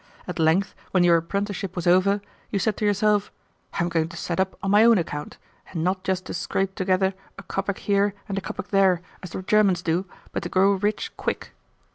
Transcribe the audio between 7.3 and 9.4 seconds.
a kopeck here and a kopeck there, as